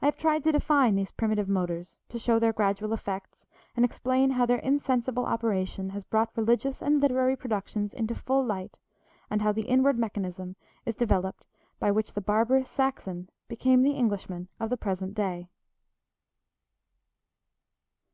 [0.00, 3.44] I have tried to define these primitive motors, to show their gradual effects,
[3.76, 8.78] and explain how their insensible operation has brought religious and literary productions into full light,
[9.28, 11.44] and how the inward mechanism is developed
[11.78, 15.50] by which the barbarous Saxon became the Englishman of the present day.